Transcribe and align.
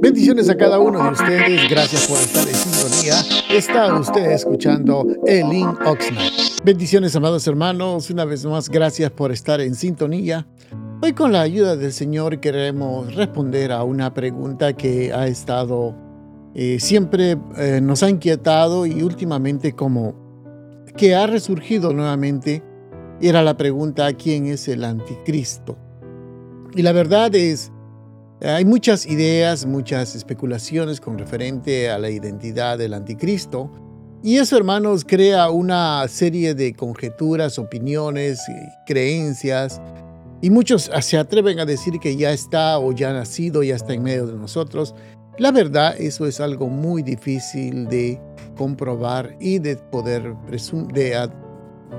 Bendiciones 0.00 0.48
a 0.48 0.56
cada 0.56 0.78
uno 0.78 1.02
de 1.02 1.10
ustedes. 1.10 1.70
Gracias 1.70 2.06
por 2.06 2.18
estar 2.18 2.46
en 2.48 2.54
sintonía. 2.54 3.14
Está 3.50 3.98
usted 3.98 4.30
escuchando 4.32 5.06
Elin 5.26 5.68
Oxnard. 5.86 6.32
Bendiciones, 6.64 7.14
amados 7.16 7.46
hermanos. 7.46 8.10
Una 8.10 8.24
vez 8.24 8.44
más, 8.44 8.68
gracias 8.68 9.10
por 9.10 9.32
estar 9.32 9.60
en 9.60 9.74
sintonía. 9.74 10.46
Hoy 11.02 11.12
con 11.12 11.32
la 11.32 11.40
ayuda 11.40 11.76
del 11.76 11.92
Señor 11.92 12.40
queremos 12.40 13.14
responder 13.14 13.72
a 13.72 13.84
una 13.84 14.12
pregunta 14.12 14.74
que 14.74 15.12
ha 15.12 15.26
estado 15.26 15.94
eh, 16.54 16.80
siempre 16.80 17.38
eh, 17.56 17.80
nos 17.80 18.02
ha 18.02 18.10
inquietado 18.10 18.84
y 18.84 19.02
últimamente 19.02 19.72
como 19.72 20.14
que 20.96 21.14
ha 21.14 21.26
resurgido 21.26 21.92
nuevamente 21.92 22.64
era 23.20 23.42
la 23.42 23.56
pregunta 23.56 24.12
¿quién 24.14 24.46
es 24.46 24.66
el 24.66 24.84
anticristo? 24.84 25.78
Y 26.74 26.82
la 26.82 26.92
verdad 26.92 27.34
es, 27.34 27.72
hay 28.42 28.64
muchas 28.64 29.06
ideas, 29.06 29.66
muchas 29.66 30.14
especulaciones 30.14 31.00
con 31.00 31.18
referente 31.18 31.90
a 31.90 31.98
la 31.98 32.10
identidad 32.10 32.78
del 32.78 32.94
anticristo. 32.94 33.70
Y 34.22 34.36
eso, 34.36 34.56
hermanos, 34.56 35.04
crea 35.06 35.50
una 35.50 36.06
serie 36.08 36.54
de 36.54 36.74
conjeturas, 36.74 37.58
opiniones, 37.58 38.40
creencias 38.86 39.80
y 40.42 40.50
muchos 40.50 40.90
se 41.00 41.18
atreven 41.18 41.60
a 41.60 41.66
decir 41.66 41.98
que 42.00 42.16
ya 42.16 42.32
está 42.32 42.78
o 42.78 42.92
ya 42.92 43.10
ha 43.10 43.12
nacido, 43.12 43.62
ya 43.62 43.76
está 43.76 43.92
en 43.92 44.02
medio 44.02 44.26
de 44.26 44.36
nosotros. 44.36 44.94
La 45.38 45.52
verdad, 45.52 45.94
eso 45.98 46.26
es 46.26 46.40
algo 46.40 46.68
muy 46.68 47.02
difícil 47.02 47.88
de 47.88 48.20
comprobar 48.56 49.36
y 49.38 49.58
de 49.58 49.76
poder 49.76 50.34
de, 50.92 51.28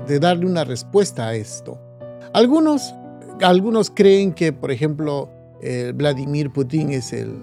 de 0.08 0.18
darle 0.18 0.46
una 0.46 0.64
respuesta 0.64 1.28
a 1.28 1.34
esto. 1.34 1.78
Algunos, 2.32 2.94
algunos 3.40 3.90
creen 3.90 4.32
que, 4.32 4.52
por 4.52 4.72
ejemplo, 4.72 5.28
Vladimir 5.94 6.50
Putin 6.50 6.90
es 6.90 7.12
el, 7.12 7.36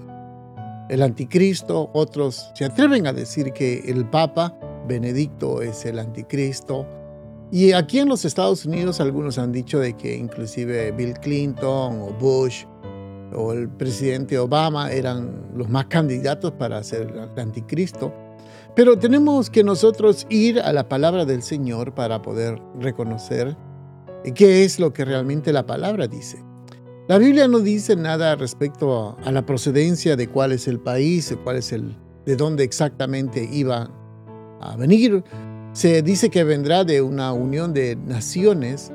el 0.90 1.02
anticristo, 1.02 1.90
otros 1.94 2.52
se 2.56 2.66
atreven 2.66 3.08
a 3.08 3.14
decir 3.14 3.54
que 3.54 3.84
el 3.88 4.06
Papa 4.06 4.58
Benedicto 4.88 5.62
es 5.62 5.86
el 5.86 6.00
anticristo, 6.00 6.86
y 7.52 7.72
aquí 7.72 8.00
en 8.00 8.10
los 8.10 8.26
Estados 8.26 8.66
Unidos 8.66 9.00
algunos 9.00 9.40
han 9.40 9.52
dicho 9.52 9.80
de 9.80 9.98
que 9.98 10.16
inclusive 10.16 10.92
Bill 10.92 11.14
Clinton 11.14 12.00
o 12.00 12.14
Bush 12.20 12.66
o 13.34 13.54
el 13.54 13.70
presidente 13.70 14.38
Obama 14.38 14.92
eran 14.92 15.48
los 15.56 15.68
más 15.68 15.86
candidatos 15.86 16.52
para 16.52 16.84
ser 16.84 17.12
el 17.12 17.40
anticristo. 17.40 18.14
Pero 18.76 19.00
tenemos 19.00 19.50
que 19.50 19.64
nosotros 19.64 20.28
ir 20.30 20.60
a 20.60 20.72
la 20.74 20.88
palabra 20.88 21.26
del 21.26 21.42
Señor 21.42 21.96
para 21.96 22.22
poder 22.22 22.62
reconocer 22.80 23.58
qué 24.36 24.64
es 24.64 24.80
lo 24.80 24.94
que 24.94 25.06
realmente 25.06 25.52
la 25.52 25.66
palabra 25.66 26.08
dice. 26.08 26.44
La 27.10 27.18
Biblia 27.18 27.48
no 27.48 27.58
dice 27.58 27.96
nada 27.96 28.36
respecto 28.36 29.18
a, 29.20 29.32
la 29.32 29.44
procedencia 29.44 30.16
de 30.16 30.28
cuál 30.28 30.52
es 30.52 30.68
el 30.68 30.80
país, 30.80 31.36
cuál 31.44 31.56
es 31.56 31.74
el, 31.74 31.96
de 32.28 32.36
dónde 32.36 32.64
exactamente 32.64 33.50
iba 33.52 33.90
a 34.62 34.76
venir, 34.76 35.24
se 35.74 36.04
dice 36.04 36.30
que 36.30 36.44
vendrá 36.44 36.84
de 36.84 37.02
una 37.02 37.34
unión 37.34 37.74
de 37.74 37.96
naciones, 37.96 38.92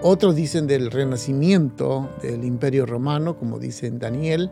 otros 0.00 0.34
dicen 0.34 0.66
del 0.66 0.90
renacimiento 0.90 2.08
del 2.22 2.42
imperio 2.42 2.86
romano, 2.86 3.36
como 3.38 3.58
dice 3.58 3.90
Daniel, 3.90 4.50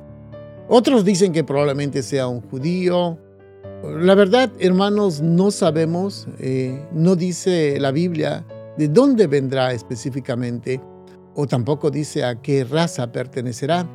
otros 0.69 1.03
dicen 1.03 1.33
que 1.33 1.43
probablemente 1.43 2.03
sea 2.03 2.29
un 2.29 2.43
judío. 2.43 3.17
La 3.99 4.15
verdad, 4.15 4.53
hermanos, 4.59 5.23
no 5.23 5.51
sabemos, 5.53 6.29
eh, 6.39 6.87
no 6.93 7.17
dice 7.17 7.81
la 7.81 7.93
Biblia 7.93 8.45
de 8.77 8.89
dónde 8.89 9.27
vendrá 9.27 9.73
específicamente, 9.73 10.83
o 11.37 11.47
tampoco 11.47 11.91
dice 11.91 12.25
a 12.25 12.41
qué 12.41 12.65
raza 12.65 13.13
pertenecerá. 13.13 13.89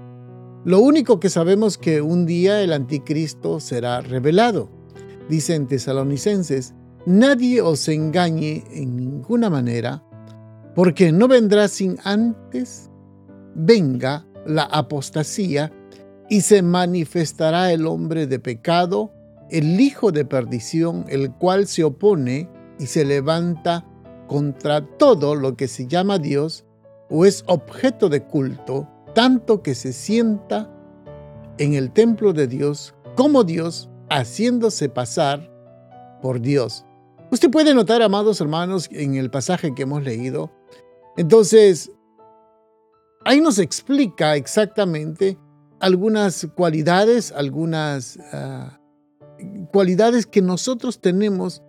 Lo 0.64 0.80
único 0.80 1.20
que 1.20 1.30
sabemos 1.30 1.78
que 1.78 2.02
un 2.02 2.26
día 2.26 2.62
el 2.62 2.72
anticristo 2.72 3.60
será 3.60 4.00
revelado. 4.02 4.70
Dicen 5.28 5.68
tesalonicenses, 5.68 6.76
Nadie 7.06 7.62
os 7.62 7.88
engañe 7.88 8.64
en 8.70 8.96
ninguna 8.96 9.50
manera, 9.50 10.04
porque 10.76 11.12
no 11.12 11.28
vendrá 11.28 11.68
sin 11.68 11.98
antes 12.04 12.92
venga 13.56 14.28
la 14.46 14.64
apostasía 14.64 15.72
y 16.30 16.42
se 16.42 16.62
manifestará 16.62 17.72
el 17.72 17.88
hombre 17.88 18.28
de 18.28 18.38
pecado, 18.40 19.12
el 19.50 19.82
hijo 19.82 20.12
de 20.12 20.26
perdición, 20.26 21.06
el 21.10 21.32
cual 21.32 21.66
se 21.66 21.84
opone 21.84 22.48
y 22.78 22.86
se 22.86 23.04
levanta 23.04 23.88
contra 24.28 24.86
todo 24.98 25.34
lo 25.34 25.58
que 25.58 25.68
se 25.68 25.88
llama 25.88 26.20
Dios 26.20 26.66
o 27.12 27.26
es 27.26 27.44
objeto 27.48 28.10
de 28.10 28.24
culto, 28.24 28.88
tanto 29.14 29.62
que 29.62 29.76
se 29.76 29.94
sienta 29.94 30.70
en 31.58 31.74
el 31.74 31.92
templo 31.92 32.34
de 32.34 32.48
Dios 32.48 32.96
como 33.16 33.44
Dios, 33.44 33.90
haciéndose 34.10 34.90
pasar 34.90 35.52
por 36.22 36.40
Dios. 36.40 36.86
Usted 37.30 37.52
puede 37.52 37.74
notar, 37.74 38.02
amados 38.02 38.42
hermanos, 38.42 38.90
en 38.92 39.16
el 39.16 39.30
pasaje 39.30 39.76
que 39.76 39.84
hemos 39.84 40.04
leído, 40.04 40.52
entonces, 41.18 41.92
ahí 43.26 43.42
nos 43.42 43.60
explica 43.60 44.36
exactamente 44.36 45.38
algunas 45.80 46.48
cualidades, 46.56 47.32
algunas 47.32 48.18
ah, 48.32 48.80
cualidades 49.74 50.26
que 50.26 50.42
nosotros 50.42 51.02
tenemos 51.02 51.62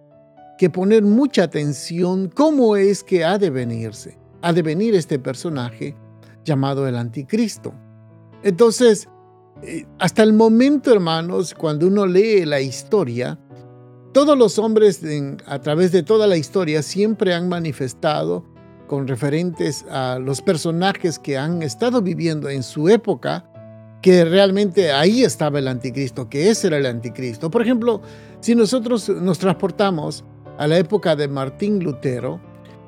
que 0.59 0.71
poner 0.71 1.03
mucha 1.03 1.45
atención, 1.45 2.31
cómo 2.33 2.77
es 2.77 3.03
que 3.03 3.25
ha 3.25 3.39
de 3.39 3.51
venirse, 3.51 4.19
ha 4.43 4.53
de 4.53 4.63
venir 4.63 4.95
este 4.95 5.19
personaje 5.19 5.97
llamado 6.45 6.87
el 6.87 6.97
anticristo. 6.97 7.73
Entonces, 8.43 9.09
eh, 9.63 9.87
hasta 9.99 10.23
el 10.23 10.33
momento, 10.33 10.93
hermanos, 10.93 11.55
cuando 11.55 11.87
uno 11.87 12.07
lee 12.07 12.45
la 12.45 12.61
historia, 12.61 13.39
todos 14.13 14.37
los 14.37 14.59
hombres 14.59 15.03
a 15.47 15.59
través 15.61 15.93
de 15.93 16.03
toda 16.03 16.27
la 16.27 16.37
historia 16.37 16.83
siempre 16.83 17.33
han 17.33 17.49
manifestado 17.49 18.45
con 18.87 19.09
referentes 19.09 19.87
a 19.89 20.19
los 20.19 20.43
personajes 20.43 21.19
que 21.19 21.39
han 21.39 21.63
estado 21.63 22.03
viviendo 22.03 22.51
en 22.51 22.63
su 22.63 22.89
época, 22.91 23.49
que 24.03 24.25
realmente 24.25 24.93
ahí 24.93 25.23
estaba 25.23 25.61
el 25.61 25.69
anticristo, 25.69 26.29
que 26.29 26.51
ese 26.51 26.67
era 26.67 26.77
el 26.77 26.87
anticristo. 26.87 27.51
Por 27.51 27.63
ejemplo, 27.63 28.03
si 28.41 28.55
nosotros 28.55 29.09
nos 29.09 29.39
transportamos 29.39 30.25
a 30.59 30.67
la 30.67 30.77
época 30.77 31.17
de 31.17 31.29
Martín 31.29 31.83
Lutero, 31.83 32.41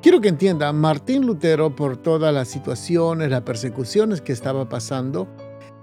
quiero 0.04 0.20
que 0.20 0.28
entiendan, 0.28 0.76
Martín 0.76 1.25
Lutero 1.25 1.75
por 1.75 1.97
todas 1.97 2.32
las 2.32 2.48
situaciones, 2.48 3.31
las 3.31 3.41
persecuciones 3.41 4.20
que 4.20 4.34
estaba 4.34 4.69
pasando, 4.69 5.26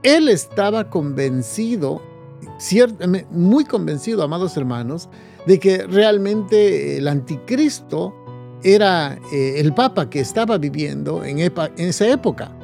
él 0.03 0.29
estaba 0.29 0.91
convencido, 0.91 2.03
muy 3.31 3.65
convencido, 3.65 4.21
amados 4.21 4.55
hermanos, 4.57 5.09
de 5.47 5.59
que 5.59 5.87
realmente 5.87 6.97
el 6.97 7.07
anticristo 7.07 8.13
era 8.61 9.17
eh, 9.33 9.55
el 9.57 9.73
papa 9.73 10.07
que 10.07 10.19
estaba 10.19 10.59
viviendo 10.59 11.25
en, 11.25 11.39
esa 11.39 12.07
época. 12.07 12.55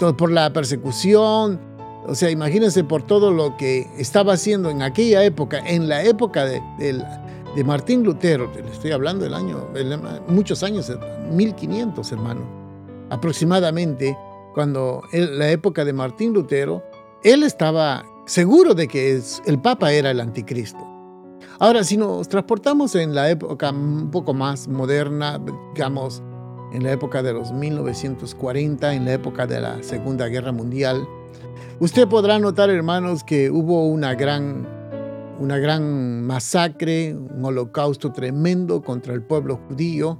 Todo 0.00 0.16
por 0.16 0.32
la 0.32 0.54
persecución, 0.54 1.60
o 2.06 2.14
sea, 2.14 2.30
imagínense 2.30 2.82
por 2.82 3.06
todo 3.06 3.30
lo 3.30 3.58
que 3.58 3.86
estaba 3.98 4.32
haciendo 4.32 4.70
en 4.70 4.80
aquella 4.80 5.22
época, 5.22 5.58
en 5.66 5.86
la 5.86 6.02
época 6.02 6.46
de, 6.46 6.62
de 7.54 7.64
Martín 7.64 8.02
Lutero, 8.02 8.50
le 8.54 8.70
estoy 8.70 8.90
hablando 8.90 9.24
del 9.24 9.34
año, 9.34 9.68
muchos 10.28 10.62
años, 10.62 10.92
1500 11.30 12.12
hermano, 12.12 12.40
aproximadamente, 13.10 14.16
cuando 14.54 15.02
la 15.12 15.50
época 15.50 15.84
de 15.84 15.92
Martín 15.92 16.32
Lutero, 16.32 16.82
él 17.22 17.42
estaba 17.42 18.04
seguro 18.26 18.74
de 18.74 18.88
que 18.88 19.20
el 19.46 19.60
Papa 19.60 19.92
era 19.92 20.10
el 20.10 20.20
anticristo. 20.20 20.80
Ahora, 21.58 21.84
si 21.84 21.96
nos 21.96 22.28
transportamos 22.28 22.94
en 22.96 23.14
la 23.14 23.30
época 23.30 23.70
un 23.70 24.10
poco 24.10 24.34
más 24.34 24.66
moderna, 24.66 25.40
digamos, 25.74 26.22
en 26.72 26.82
la 26.82 26.92
época 26.92 27.22
de 27.22 27.32
los 27.32 27.52
1940, 27.52 28.94
en 28.94 29.04
la 29.04 29.12
época 29.12 29.46
de 29.46 29.60
la 29.60 29.82
Segunda 29.82 30.26
Guerra 30.26 30.50
Mundial, 30.50 31.06
usted 31.78 32.08
podrá 32.08 32.38
notar, 32.40 32.70
hermanos, 32.70 33.22
que 33.22 33.50
hubo 33.50 33.86
una 33.86 34.14
gran, 34.14 34.66
una 35.38 35.58
gran 35.58 36.22
masacre, 36.22 37.14
un 37.14 37.44
holocausto 37.44 38.12
tremendo 38.12 38.82
contra 38.82 39.14
el 39.14 39.22
pueblo 39.22 39.60
judío. 39.68 40.18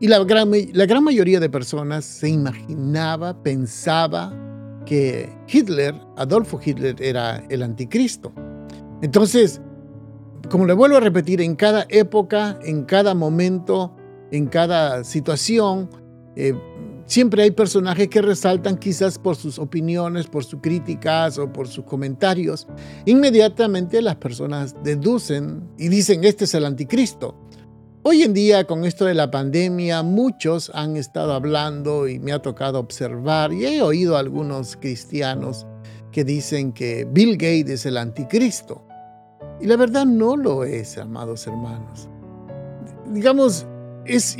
Y, 0.00 0.08
la, 0.08 0.22
gran, 0.24 0.50
la 0.72 0.86
gran 0.86 1.04
mayoría 1.04 1.40
de 1.40 1.48
personas 1.48 2.04
se 2.04 2.28
imaginaba, 2.28 3.42
pensaba 3.42 4.32
que 4.84 5.32
Hitler, 5.48 5.94
Adolfo 6.16 6.60
Hitler, 6.62 7.00
era 7.00 7.42
el 7.48 7.62
anticristo. 7.62 8.32
Entonces, 9.00 9.62
como 10.50 10.66
le 10.66 10.74
vuelvo 10.74 10.96
a 10.96 11.00
repetir, 11.00 11.40
en 11.40 11.56
cada 11.56 11.86
época, 11.88 12.58
en 12.64 12.84
cada 12.84 13.14
momento, 13.14 13.94
en 14.30 14.46
cada 14.46 15.04
situación, 15.04 15.88
eh, 16.36 16.54
siempre 17.06 17.42
hay 17.42 17.50
personajes 17.50 18.08
que 18.08 18.22
resaltan 18.22 18.76
quizás 18.76 19.18
por 19.18 19.36
sus 19.36 19.58
opiniones, 19.58 20.26
por 20.26 20.44
sus 20.44 20.60
críticas 20.60 21.38
o 21.38 21.52
por 21.52 21.68
sus 21.68 21.84
comentarios. 21.84 22.66
Inmediatamente 23.04 24.02
las 24.02 24.16
personas 24.16 24.74
deducen 24.82 25.68
y 25.78 25.88
dicen, 25.88 26.24
este 26.24 26.44
es 26.44 26.54
el 26.54 26.64
anticristo. 26.64 27.36
Hoy 28.06 28.22
en 28.22 28.34
día, 28.34 28.66
con 28.66 28.84
esto 28.84 29.06
de 29.06 29.14
la 29.14 29.30
pandemia, 29.30 30.02
muchos 30.02 30.70
han 30.74 30.98
estado 30.98 31.32
hablando 31.32 32.06
y 32.06 32.18
me 32.18 32.32
ha 32.32 32.42
tocado 32.42 32.78
observar 32.78 33.50
y 33.52 33.64
he 33.64 33.80
oído 33.80 34.16
a 34.16 34.20
algunos 34.20 34.76
cristianos 34.76 35.66
que 36.12 36.22
dicen 36.22 36.72
que 36.72 37.08
Bill 37.10 37.32
Gates 37.32 37.70
es 37.70 37.86
el 37.86 37.96
anticristo. 37.96 38.86
Y 39.58 39.66
la 39.66 39.76
verdad 39.76 40.04
no 40.04 40.36
lo 40.36 40.64
es, 40.64 40.98
amados 40.98 41.46
hermanos. 41.46 42.08
Digamos, 43.10 43.66
es, 44.04 44.36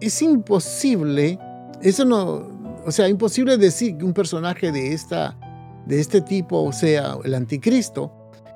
es 0.00 0.22
imposible, 0.22 1.38
eso 1.82 2.04
no, 2.04 2.48
o 2.84 2.92
sea, 2.92 3.08
imposible 3.08 3.56
decir 3.58 3.96
que 3.96 4.04
un 4.04 4.12
personaje 4.12 4.72
de, 4.72 4.92
esta, 4.92 5.36
de 5.86 6.00
este 6.00 6.20
tipo 6.20 6.72
sea 6.72 7.18
el 7.24 7.34
anticristo. 7.34 8.12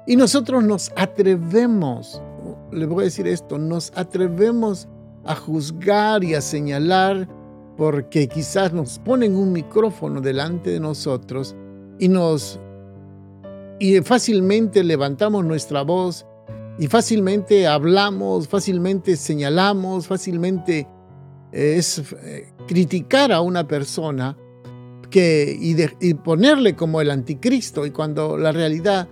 Y 0.06 0.17
nosotros 0.17 0.64
nos 0.64 0.93
atrevemos, 0.96 2.22
le 2.72 2.87
voy 2.87 3.02
a 3.02 3.05
decir 3.05 3.26
esto, 3.26 3.58
nos 3.58 3.93
atrevemos 3.96 4.88
a 5.25 5.34
juzgar 5.34 6.25
y 6.25 6.34
a 6.34 6.40
señalar 6.40 7.28
porque 7.76 8.28
quizás 8.28 8.72
nos 8.72 8.99
ponen 8.99 9.37
un 9.37 9.52
micrófono 9.52 10.20
delante 10.20 10.70
de 10.70 10.81
nosotros 10.81 11.55
y 11.99 12.08
nos 12.08 12.58
y 13.78 13.99
fácilmente 14.00 14.84
levantamos 14.84 15.44
nuestra 15.44 15.82
voz 15.82 16.26
y 16.78 16.87
fácilmente 16.87 17.67
hablamos, 17.67 18.46
fácilmente 18.46 19.17
señalamos, 19.17 20.06
fácilmente 20.06 20.87
es 21.52 22.02
eh, 22.23 22.52
criticar 22.67 23.32
a 23.32 23.41
una 23.41 23.67
persona 23.67 24.37
que, 25.11 25.56
y, 25.58 26.14
ponerle 26.14 26.76
como 26.76 27.00
el 27.00 27.11
anticristo 27.11 27.85
y 27.85 27.91
cuando 27.91 28.37
la 28.37 28.52
realidad 28.52 29.08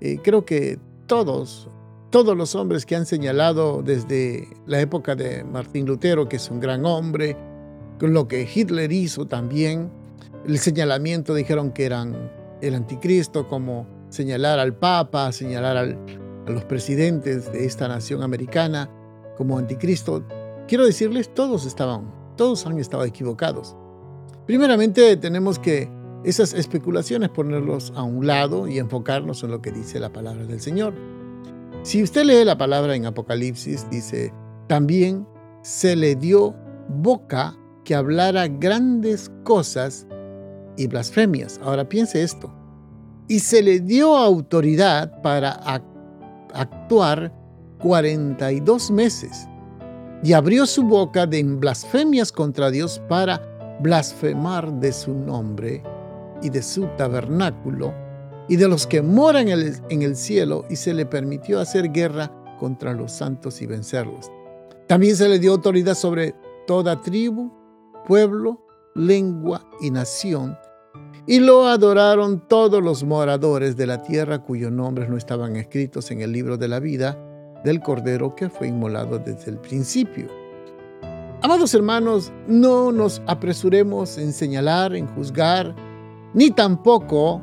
eh, 0.00 0.18
creo 0.22 0.44
que 0.44 0.78
todos, 1.06 1.70
todos 2.10 2.36
los 2.36 2.54
hombres 2.54 2.84
que 2.84 2.96
han 2.96 3.06
señalado 3.06 3.82
desde 3.82 4.48
la 4.66 4.80
época 4.80 5.14
de 5.14 5.44
Martín 5.44 5.86
Lutero, 5.86 6.28
que 6.28 6.36
es 6.36 6.50
un 6.50 6.60
gran 6.60 6.84
hombre, 6.84 7.36
con 7.98 8.12
lo 8.12 8.28
que 8.28 8.48
Hitler 8.52 8.92
hizo 8.92 9.26
también, 9.26 9.90
el 10.46 10.58
señalamiento 10.58 11.34
dijeron 11.34 11.72
que 11.72 11.86
eran 11.86 12.30
el 12.60 12.74
anticristo, 12.74 13.46
como 13.48 13.86
señalar 14.10 14.58
al 14.58 14.74
Papa, 14.74 15.32
señalar 15.32 15.76
a 15.76 16.50
los 16.50 16.64
presidentes 16.64 17.52
de 17.52 17.64
esta 17.64 17.88
nación 17.88 18.22
americana 18.22 18.90
como 19.36 19.58
anticristo. 19.58 20.24
Quiero 20.68 20.84
decirles, 20.84 21.32
todos 21.32 21.64
estaban, 21.64 22.12
todos 22.36 22.66
han 22.66 22.78
estado 22.78 23.04
equivocados. 23.04 23.76
Primeramente 24.46 25.16
tenemos 25.16 25.58
que 25.58 25.88
esas 26.24 26.54
especulaciones 26.54 27.28
ponerlos 27.28 27.92
a 27.94 28.02
un 28.02 28.26
lado 28.26 28.66
y 28.66 28.78
enfocarnos 28.78 29.42
en 29.44 29.52
lo 29.52 29.62
que 29.62 29.70
dice 29.70 30.00
la 30.00 30.12
palabra 30.12 30.44
del 30.44 30.60
Señor. 30.60 30.94
Si 31.82 32.02
usted 32.02 32.24
lee 32.24 32.44
la 32.44 32.58
palabra 32.58 32.96
en 32.96 33.06
Apocalipsis, 33.06 33.88
dice, 33.90 34.32
también 34.66 35.26
se 35.62 35.94
le 35.94 36.16
dio 36.16 36.54
boca 36.88 37.56
que 37.84 37.94
hablara 37.94 38.48
grandes 38.48 39.30
cosas 39.44 40.06
y 40.76 40.88
blasfemias. 40.88 41.60
Ahora 41.62 41.88
piense 41.88 42.22
esto. 42.22 42.52
Y 43.28 43.38
se 43.40 43.62
le 43.62 43.78
dio 43.80 44.16
autoridad 44.16 45.22
para 45.22 45.52
actuar 46.52 47.32
42 47.78 48.90
meses. 48.90 49.48
Y 50.22 50.32
abrió 50.32 50.66
su 50.66 50.82
boca 50.82 51.26
de 51.26 51.42
blasfemias 51.42 52.32
contra 52.32 52.70
Dios 52.70 53.00
para 53.08 53.42
blasfemar 53.80 54.72
de 54.80 54.92
su 54.92 55.12
nombre 55.12 55.82
y 56.42 56.50
de 56.50 56.62
su 56.62 56.86
tabernáculo 56.96 57.94
y 58.48 58.56
de 58.56 58.68
los 58.68 58.86
que 58.86 59.02
moran 59.02 59.48
en 59.48 60.02
el, 60.02 60.16
cielo 60.16 60.64
y 60.70 60.76
se 60.76 60.94
le 60.94 61.04
permitió 61.04 61.60
hacer 61.60 61.90
guerra 61.90 62.30
contra 62.58 62.92
los 62.92 63.12
santos 63.12 63.60
y 63.60 63.66
vencerlos. 63.66 64.30
También 64.86 65.16
se 65.16 65.28
le 65.28 65.38
dio 65.38 65.52
autoridad 65.52 65.94
sobre 65.94 66.34
toda 66.66 67.00
tribu, 67.02 67.52
pueblo, 68.06 68.64
lengua 68.94 69.68
y 69.80 69.90
nación 69.90 70.56
y 71.26 71.40
lo 71.40 71.66
adoraron 71.66 72.46
todos 72.46 72.82
los 72.82 73.02
moradores 73.02 73.76
de 73.76 73.86
la 73.86 74.02
tierra 74.02 74.38
cuyos 74.38 74.70
nombres 74.70 75.08
no 75.08 75.16
estaban 75.16 75.56
escritos 75.56 76.10
en 76.12 76.20
el 76.20 76.32
libro 76.32 76.56
de 76.56 76.68
la 76.68 76.78
vida 76.78 77.18
del 77.66 77.80
Cordero 77.80 78.36
que 78.36 78.48
fue 78.48 78.68
inmolado 78.68 79.18
desde 79.18 79.50
el 79.50 79.58
principio. 79.58 80.28
Amados 81.42 81.74
hermanos, 81.74 82.32
no 82.46 82.92
nos 82.92 83.20
apresuremos 83.26 84.18
en 84.18 84.32
señalar, 84.32 84.94
en 84.94 85.08
juzgar, 85.08 85.74
ni 86.32 86.52
tampoco 86.52 87.42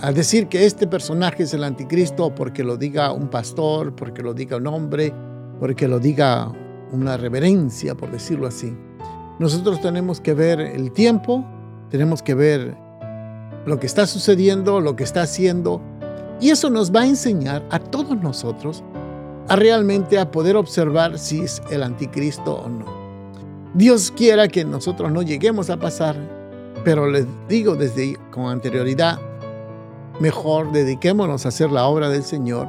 a 0.00 0.10
decir 0.10 0.48
que 0.48 0.64
este 0.64 0.86
personaje 0.86 1.42
es 1.42 1.52
el 1.52 1.64
anticristo 1.64 2.34
porque 2.34 2.64
lo 2.64 2.78
diga 2.78 3.12
un 3.12 3.28
pastor, 3.28 3.94
porque 3.94 4.22
lo 4.22 4.32
diga 4.32 4.56
un 4.56 4.66
hombre, 4.68 5.12
porque 5.60 5.86
lo 5.86 5.98
diga 5.98 6.50
una 6.90 7.18
reverencia, 7.18 7.94
por 7.94 8.10
decirlo 8.10 8.46
así. 8.46 8.74
Nosotros 9.38 9.82
tenemos 9.82 10.18
que 10.22 10.32
ver 10.32 10.60
el 10.60 10.92
tiempo, 10.92 11.44
tenemos 11.90 12.22
que 12.22 12.34
ver 12.34 12.74
lo 13.66 13.78
que 13.78 13.86
está 13.86 14.06
sucediendo, 14.06 14.80
lo 14.80 14.96
que 14.96 15.04
está 15.04 15.22
haciendo. 15.22 15.82
Y 16.40 16.50
eso 16.50 16.70
nos 16.70 16.90
va 16.90 17.02
a 17.02 17.06
enseñar 17.06 17.66
a 17.70 17.78
todos 17.78 18.16
nosotros 18.16 18.82
a 19.48 19.56
realmente 19.56 20.18
a 20.18 20.30
poder 20.30 20.56
observar 20.56 21.18
si 21.18 21.40
es 21.40 21.62
el 21.70 21.82
anticristo 21.82 22.54
o 22.54 22.68
no. 22.68 22.84
Dios 23.74 24.12
quiera 24.14 24.48
que 24.48 24.64
nosotros 24.64 25.10
no 25.10 25.22
lleguemos 25.22 25.70
a 25.70 25.78
pasar, 25.78 26.16
pero 26.84 27.08
les 27.08 27.26
digo 27.48 27.74
desde 27.74 28.16
con 28.30 28.46
anterioridad, 28.46 29.18
mejor 30.20 30.72
dediquémonos 30.72 31.44
a 31.44 31.48
hacer 31.48 31.70
la 31.70 31.86
obra 31.86 32.08
del 32.08 32.22
Señor 32.22 32.68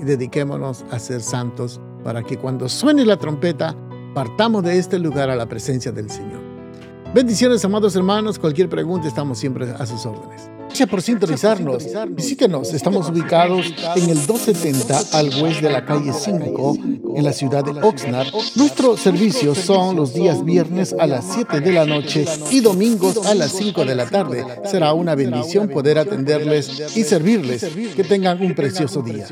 y 0.00 0.04
dediquémonos 0.04 0.84
a 0.90 0.98
ser 0.98 1.20
santos 1.20 1.80
para 2.02 2.22
que 2.22 2.36
cuando 2.36 2.68
suene 2.68 3.04
la 3.04 3.16
trompeta 3.16 3.74
partamos 4.14 4.62
de 4.62 4.78
este 4.78 4.98
lugar 4.98 5.30
a 5.30 5.36
la 5.36 5.46
presencia 5.46 5.92
del 5.92 6.10
Señor. 6.10 6.40
Bendiciones, 7.14 7.64
amados 7.64 7.96
hermanos. 7.96 8.38
Cualquier 8.38 8.68
pregunta, 8.68 9.08
estamos 9.08 9.38
siempre 9.38 9.70
a 9.70 9.86
sus 9.86 10.04
órdenes. 10.04 10.53
Gracias 10.74 10.88
por 10.88 11.02
sintonizarnos. 11.02 11.84
Visítenos. 12.08 12.74
Estamos 12.74 13.08
ubicados 13.08 13.72
en 13.94 14.10
el 14.10 14.26
270 14.26 15.16
al 15.16 15.32
oeste 15.40 15.68
de 15.68 15.72
la 15.72 15.84
calle 15.84 16.12
5 16.12 16.76
en 17.14 17.22
la 17.22 17.32
ciudad 17.32 17.62
de 17.64 17.80
Oxnard. 17.80 18.26
Nuestros 18.56 18.98
servicios 18.98 19.56
son 19.56 19.94
los 19.94 20.12
días 20.12 20.44
viernes 20.44 20.92
a 20.98 21.06
las 21.06 21.32
7 21.32 21.60
de 21.60 21.72
la 21.72 21.86
noche 21.86 22.24
y 22.50 22.58
domingos 22.58 23.24
a 23.24 23.36
las 23.36 23.52
5 23.52 23.84
de 23.84 23.94
la 23.94 24.10
tarde. 24.10 24.44
Será 24.64 24.94
una 24.94 25.14
bendición 25.14 25.68
poder 25.68 25.96
atenderles 25.96 26.96
y 26.96 27.04
servirles. 27.04 27.64
Que 27.94 28.02
tengan 28.02 28.42
un 28.42 28.52
precioso 28.56 29.00
día. 29.00 29.28